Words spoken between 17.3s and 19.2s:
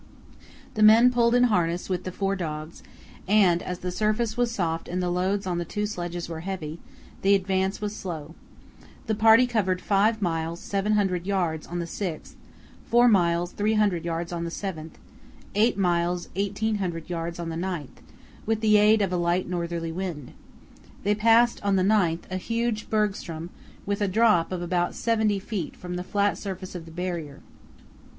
on the 9th, with the aid of a